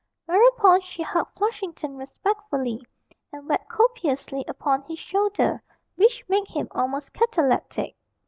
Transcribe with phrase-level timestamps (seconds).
[0.25, 2.81] Whereupon she hugged Flushington respectfully,
[3.31, 5.61] and wept copiously upon his shoulder,
[5.95, 7.95] which made him almost cataleptic.